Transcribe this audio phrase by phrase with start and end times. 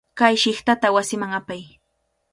[0.19, 1.63] Kay chiqtata wasiman apay.